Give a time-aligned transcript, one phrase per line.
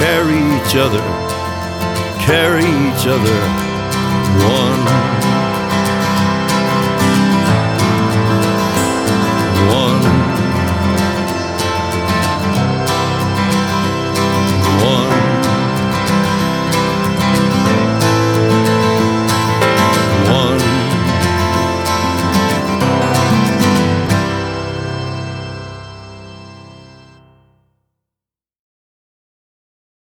[0.00, 1.04] carry each other
[2.24, 3.40] carry each other
[4.48, 5.29] one